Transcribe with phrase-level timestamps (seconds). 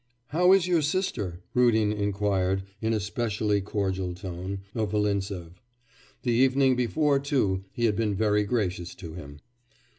[0.29, 5.61] 'How is your sister?' Rudin inquired, in a specially cordial tone, of Volintsev.
[6.23, 9.41] The evening before, too, he had been very gracious to him.